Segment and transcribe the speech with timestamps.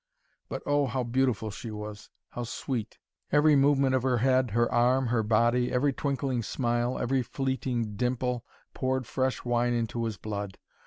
[0.49, 2.97] But oh, how beautiful she was, how sweet!
[3.31, 8.43] Every movement of her head, her arm, her body, every twinkling smile, every fleeting dimple,
[8.73, 10.57] poured fresh wine into his blood.